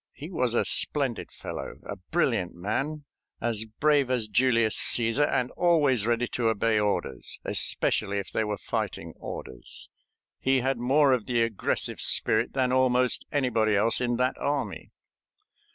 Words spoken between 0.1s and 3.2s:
He was a splendid fellow, a brilliant man,